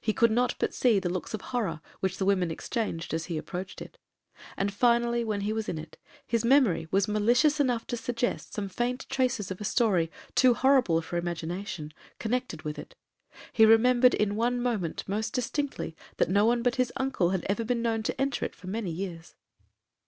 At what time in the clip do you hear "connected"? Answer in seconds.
12.18-12.62